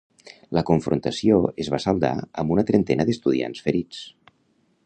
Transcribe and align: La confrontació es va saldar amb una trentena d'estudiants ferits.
La 0.57 0.63
confrontació 0.69 1.37
es 1.65 1.69
va 1.75 1.81
saldar 1.85 2.13
amb 2.45 2.57
una 2.57 2.67
trentena 2.73 3.07
d'estudiants 3.11 3.65
ferits. 3.67 4.05